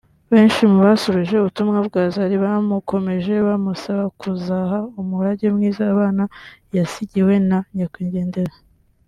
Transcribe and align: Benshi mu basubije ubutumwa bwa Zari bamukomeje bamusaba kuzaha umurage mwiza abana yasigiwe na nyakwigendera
Benshi 0.33 0.61
mu 0.71 0.77
basubije 0.85 1.33
ubutumwa 1.37 1.77
bwa 1.87 2.03
Zari 2.13 2.35
bamukomeje 2.43 3.33
bamusaba 3.47 4.05
kuzaha 4.19 4.77
umurage 5.01 5.45
mwiza 5.55 5.81
abana 5.93 6.23
yasigiwe 6.75 7.33
na 7.49 7.59
nyakwigendera 7.77 8.53